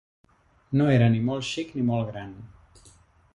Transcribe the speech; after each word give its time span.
No 0.79 0.87
era 0.93 1.09
ni 1.15 1.21
molt 1.27 1.45
xic, 1.51 1.75
ni 1.77 1.85
molt 1.91 2.09
gran 2.13 2.33